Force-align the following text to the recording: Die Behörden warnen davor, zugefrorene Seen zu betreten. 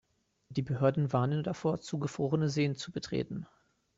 Die 0.49 0.63
Behörden 0.63 1.13
warnen 1.13 1.43
davor, 1.43 1.79
zugefrorene 1.79 2.49
Seen 2.49 2.75
zu 2.75 2.91
betreten. 2.91 3.45